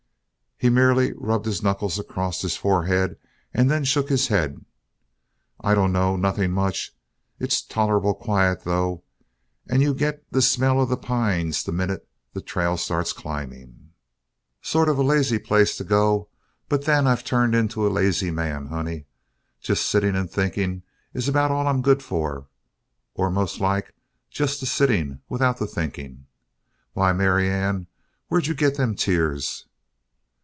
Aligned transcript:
He 0.63 0.69
merely 0.69 1.11
rubbed 1.13 1.47
his 1.47 1.63
knuckles 1.63 1.97
across 1.97 2.43
his 2.43 2.55
forehead 2.55 3.17
and 3.51 3.67
then 3.67 3.83
shook 3.83 4.09
his 4.09 4.27
head. 4.27 4.63
"I 5.59 5.73
dunno. 5.73 6.17
Nothing 6.17 6.51
much. 6.51 6.95
It's 7.39 7.63
tolerable 7.63 8.13
quiet, 8.13 8.63
though. 8.63 9.01
And 9.67 9.81
you 9.81 9.95
get 9.95 10.23
the 10.31 10.39
smell 10.39 10.79
of 10.79 10.87
the 10.87 10.97
pines 10.97 11.63
the 11.63 11.71
minute 11.71 12.07
the 12.33 12.41
trail 12.41 12.77
starts 12.77 13.11
climbing. 13.11 13.89
Sort 14.61 14.87
of 14.87 14.99
a 14.99 15.01
lazy 15.01 15.39
place 15.39 15.75
to 15.77 15.83
go, 15.83 16.29
but 16.69 16.85
then 16.85 17.07
I've 17.07 17.23
turned 17.23 17.55
into 17.55 17.87
a 17.87 17.89
lazy 17.89 18.29
man, 18.29 18.67
honey. 18.67 19.05
Just 19.61 19.87
sitting 19.87 20.15
and 20.15 20.29
thinking 20.29 20.83
is 21.11 21.27
about 21.27 21.49
all 21.49 21.67
I'm 21.67 21.81
good 21.81 22.03
for, 22.03 22.45
or 23.15 23.31
most 23.31 23.59
like 23.59 23.95
just 24.29 24.59
the 24.59 24.67
sitting 24.67 25.21
without 25.27 25.57
the 25.57 25.65
thinking. 25.65 26.27
Why, 26.93 27.13
Marianne, 27.13 27.87
where'd 28.27 28.45
you 28.45 28.53
get 28.53 28.75
them 28.77 28.93
tears?" 28.93 29.65